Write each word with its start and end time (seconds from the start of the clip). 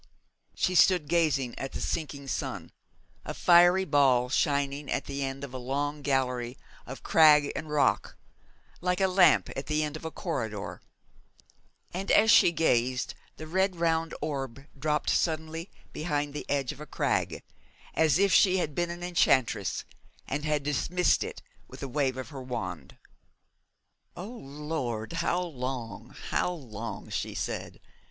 She 0.55 0.73
stood 0.73 1.07
gazing 1.07 1.53
at 1.59 1.73
the 1.73 1.79
sinking 1.79 2.27
sun, 2.27 2.71
a 3.23 3.35
fiery 3.35 3.85
ball 3.85 4.29
shining 4.29 4.89
at 4.89 5.05
the 5.05 5.23
end 5.23 5.43
of 5.43 5.53
a 5.53 5.59
long 5.59 6.01
gallery 6.01 6.57
of 6.87 7.03
crag 7.03 7.51
and 7.55 7.69
rock, 7.69 8.17
like 8.81 8.99
a 8.99 9.07
lamp 9.07 9.51
at 9.55 9.67
the 9.67 9.83
end 9.83 9.95
of 9.95 10.03
a 10.03 10.09
corridor; 10.09 10.81
and 11.93 12.09
as 12.09 12.31
she 12.31 12.51
gazed 12.51 13.13
the 13.37 13.45
red 13.45 13.75
round 13.75 14.15
orb 14.23 14.65
dropped 14.75 15.11
suddenly 15.11 15.69
behind 15.93 16.33
the 16.33 16.49
edge 16.49 16.71
of 16.71 16.81
a 16.81 16.87
crag, 16.87 17.43
as 17.93 18.17
if 18.17 18.33
she 18.33 18.57
had 18.57 18.73
been 18.73 18.89
an 18.89 19.03
enchantress 19.03 19.85
and 20.27 20.45
had 20.45 20.63
dismissed 20.63 21.23
it 21.23 21.43
with 21.67 21.83
a 21.83 21.87
wave 21.87 22.17
of 22.17 22.29
her 22.29 22.41
wand. 22.41 22.97
'O 24.17 24.25
Lord, 24.25 25.13
how 25.13 25.41
long, 25.43 26.15
how 26.31 26.51
long?' 26.51 27.11
she 27.11 27.35
said. 27.35 27.79